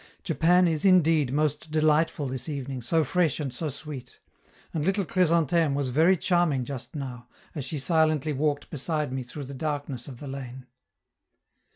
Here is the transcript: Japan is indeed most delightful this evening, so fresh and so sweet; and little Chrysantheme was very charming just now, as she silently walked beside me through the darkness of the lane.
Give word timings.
Japan 0.23 0.67
is 0.67 0.83
indeed 0.83 1.31
most 1.31 1.69
delightful 1.69 2.25
this 2.27 2.49
evening, 2.49 2.81
so 2.81 3.03
fresh 3.03 3.39
and 3.39 3.53
so 3.53 3.69
sweet; 3.69 4.17
and 4.73 4.83
little 4.83 5.05
Chrysantheme 5.05 5.75
was 5.75 5.89
very 5.89 6.17
charming 6.17 6.65
just 6.65 6.95
now, 6.95 7.27
as 7.53 7.65
she 7.65 7.77
silently 7.77 8.33
walked 8.33 8.71
beside 8.71 9.13
me 9.13 9.21
through 9.21 9.43
the 9.43 9.53
darkness 9.53 10.07
of 10.07 10.19
the 10.19 10.27
lane. 10.27 10.65